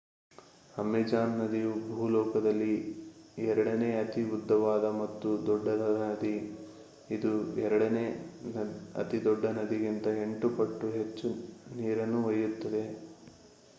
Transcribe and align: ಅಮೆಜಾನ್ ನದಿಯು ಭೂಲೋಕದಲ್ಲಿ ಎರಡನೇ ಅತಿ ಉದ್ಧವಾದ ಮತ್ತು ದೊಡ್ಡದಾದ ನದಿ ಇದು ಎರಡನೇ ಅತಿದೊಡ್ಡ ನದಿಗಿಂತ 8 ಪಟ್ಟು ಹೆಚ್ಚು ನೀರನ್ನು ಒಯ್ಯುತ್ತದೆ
ಅಮೆಜಾನ್ 0.73 1.33
ನದಿಯು 1.39 1.71
ಭೂಲೋಕದಲ್ಲಿ 1.89 2.71
ಎರಡನೇ 3.43 3.89
ಅತಿ 3.99 4.21
ಉದ್ಧವಾದ 4.29 4.85
ಮತ್ತು 4.91 5.29
ದೊಡ್ಡದಾದ 5.47 5.97
ನದಿ 6.03 6.33
ಇದು 7.09 7.31
ಎರಡನೇ 7.61 8.05
ಅತಿದೊಡ್ಡ 8.95 9.45
ನದಿಗಿಂತ 9.59 10.07
8 10.19 10.51
ಪಟ್ಟು 10.57 10.89
ಹೆಚ್ಚು 10.89 11.29
ನೀರನ್ನು 11.75 12.21
ಒಯ್ಯುತ್ತದೆ 12.23 12.83